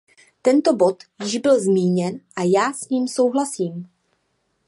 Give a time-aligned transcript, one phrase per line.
[0.41, 3.89] Tento bod již byl zmíněn a já s ním souhlasím.